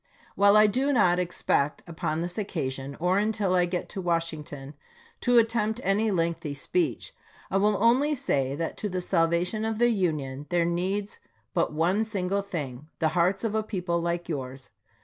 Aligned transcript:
While 0.33 0.57
I 0.57 0.65
do 0.65 0.91
not 0.91 1.19
expect, 1.19 1.83
upon 1.85 2.21
this 2.21 2.39
occasion, 2.39 2.97
or 2.99 3.19
until 3.19 3.53
I 3.53 3.65
get 3.65 3.87
to 3.89 4.01
Wash 4.01 4.31
ington, 4.31 4.73
to 5.19 5.37
attempt 5.37 5.79
any 5.83 6.09
lengthy 6.09 6.55
speech, 6.55 7.13
I 7.51 7.57
will 7.57 7.77
only 7.79 8.15
say 8.15 8.55
that 8.55 8.77
to 8.77 8.89
the 8.89 8.99
salvation 8.99 9.63
of 9.63 9.77
the 9.77 9.89
Union 9.89 10.47
there 10.49 10.65
needs 10.65 11.19
but 11.53 11.71
one 11.71 12.03
single 12.03 12.41
thing, 12.41 12.87
the 12.97 13.09
hearts 13.09 13.43
of 13.43 13.53
a 13.53 13.61
people 13.61 14.01
like 14.01 14.27
yours. 14.27 14.71